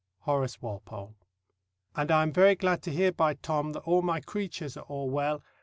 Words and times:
HORACE 0.21 0.63
WALPOLE. 0.63 1.15
and 1.95 2.09
I 2.09 2.23
am 2.23 2.33
very 2.33 2.55
glad 2.55 2.81
to 2.81 2.91
hear 2.91 3.11
by 3.11 3.35
Tom 3.35 3.73
that 3.73 3.81
all 3.81 4.01
my 4.01 4.19
cruatuars 4.19 4.75
are 4.75 4.81
all 4.85 5.11
wall. 5.11 5.43